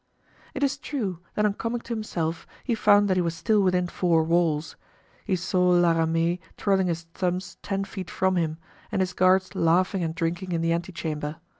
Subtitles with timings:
[0.55, 3.85] It is true that on coming to himself he found that he was still within
[3.85, 4.75] four walls;
[5.25, 8.57] he saw La Ramee twirling his thumbs ten feet from him,
[8.91, 11.35] and his guards laughing and drinking in the ante chamber.